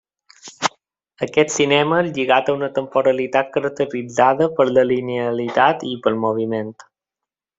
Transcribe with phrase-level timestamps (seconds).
[1.25, 6.75] Aquest cinema és lligat a una temporalitat caracteritzada per la linealitat i pel moviment.